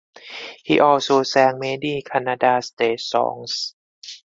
He 0.63 0.79
also 0.79 1.21
sang 1.21 1.59
many 1.59 2.01
Kannada 2.01 2.63
stage 2.63 3.03
songs. 3.03 3.75